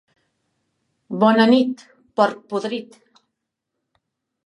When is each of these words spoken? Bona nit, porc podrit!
Bona 1.25 1.47
nit, 1.53 1.85
porc 2.21 2.43
podrit! 2.55 3.01